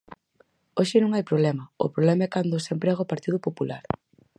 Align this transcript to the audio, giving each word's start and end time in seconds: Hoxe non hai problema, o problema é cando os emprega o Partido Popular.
Hoxe 0.77 0.97
non 0.99 1.11
hai 1.13 1.23
problema, 1.29 1.63
o 1.85 1.87
problema 1.95 2.23
é 2.27 2.33
cando 2.35 2.53
os 2.59 2.69
emprega 2.73 3.05
o 3.05 3.11
Partido 3.11 3.37
Popular. 3.47 3.83